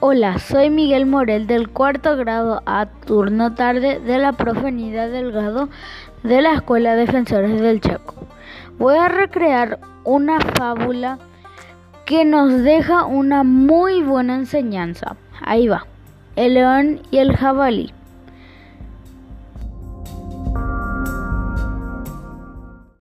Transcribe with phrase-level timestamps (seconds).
[0.00, 5.68] Hola, soy Miguel Morel del cuarto grado a turno tarde de la profe Nida Delgado
[6.22, 8.14] de la Escuela Defensores del Chaco.
[8.78, 11.18] Voy a recrear una fábula
[12.04, 15.16] que nos deja una muy buena enseñanza.
[15.40, 15.84] Ahí va.
[16.36, 17.92] El león y el jabalí.